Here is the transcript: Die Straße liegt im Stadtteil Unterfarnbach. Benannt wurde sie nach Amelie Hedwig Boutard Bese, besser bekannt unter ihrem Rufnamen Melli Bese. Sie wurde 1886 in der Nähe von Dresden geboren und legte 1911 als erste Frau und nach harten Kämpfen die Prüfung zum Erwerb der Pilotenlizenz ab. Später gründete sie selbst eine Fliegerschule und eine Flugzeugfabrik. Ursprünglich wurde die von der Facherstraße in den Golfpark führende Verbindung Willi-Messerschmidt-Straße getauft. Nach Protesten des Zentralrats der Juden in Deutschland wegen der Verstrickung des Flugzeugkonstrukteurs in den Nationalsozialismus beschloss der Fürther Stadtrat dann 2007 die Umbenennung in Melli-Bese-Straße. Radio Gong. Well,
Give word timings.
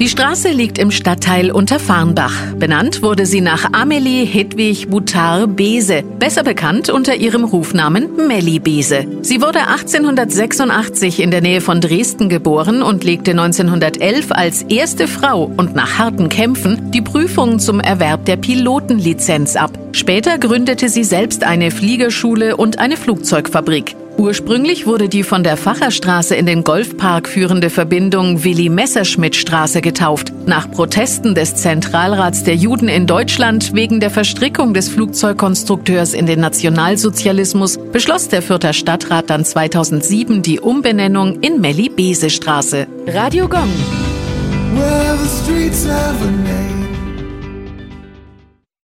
Die 0.00 0.08
Straße 0.08 0.48
liegt 0.48 0.78
im 0.78 0.90
Stadtteil 0.90 1.52
Unterfarnbach. 1.52 2.54
Benannt 2.56 3.00
wurde 3.00 3.26
sie 3.26 3.40
nach 3.40 3.72
Amelie 3.72 4.24
Hedwig 4.24 4.88
Boutard 4.88 5.54
Bese, 5.54 6.02
besser 6.18 6.42
bekannt 6.42 6.90
unter 6.90 7.14
ihrem 7.14 7.44
Rufnamen 7.44 8.26
Melli 8.26 8.58
Bese. 8.58 9.06
Sie 9.22 9.40
wurde 9.40 9.68
1886 9.68 11.20
in 11.20 11.30
der 11.30 11.42
Nähe 11.42 11.60
von 11.60 11.80
Dresden 11.80 12.28
geboren 12.28 12.82
und 12.82 13.04
legte 13.04 13.30
1911 13.30 14.32
als 14.32 14.62
erste 14.62 15.06
Frau 15.06 15.44
und 15.56 15.76
nach 15.76 15.96
harten 15.96 16.28
Kämpfen 16.28 16.90
die 16.90 17.02
Prüfung 17.02 17.60
zum 17.60 17.78
Erwerb 17.78 18.24
der 18.24 18.36
Pilotenlizenz 18.36 19.54
ab. 19.54 19.78
Später 19.92 20.38
gründete 20.38 20.88
sie 20.88 21.04
selbst 21.04 21.44
eine 21.44 21.70
Fliegerschule 21.70 22.56
und 22.56 22.80
eine 22.80 22.96
Flugzeugfabrik. 22.96 23.94
Ursprünglich 24.16 24.86
wurde 24.86 25.08
die 25.08 25.24
von 25.24 25.42
der 25.42 25.56
Facherstraße 25.56 26.36
in 26.36 26.46
den 26.46 26.62
Golfpark 26.62 27.28
führende 27.28 27.68
Verbindung 27.68 28.44
Willi-Messerschmidt-Straße 28.44 29.80
getauft. 29.80 30.32
Nach 30.46 30.70
Protesten 30.70 31.34
des 31.34 31.56
Zentralrats 31.56 32.44
der 32.44 32.54
Juden 32.54 32.88
in 32.88 33.06
Deutschland 33.06 33.74
wegen 33.74 33.98
der 33.98 34.10
Verstrickung 34.10 34.72
des 34.72 34.88
Flugzeugkonstrukteurs 34.88 36.14
in 36.14 36.26
den 36.26 36.40
Nationalsozialismus 36.40 37.78
beschloss 37.92 38.28
der 38.28 38.42
Fürther 38.42 38.72
Stadtrat 38.72 39.30
dann 39.30 39.44
2007 39.44 40.42
die 40.42 40.60
Umbenennung 40.60 41.40
in 41.40 41.60
Melli-Bese-Straße. 41.60 42.86
Radio 43.08 43.48
Gong. 43.48 43.70
Well, 44.74 45.18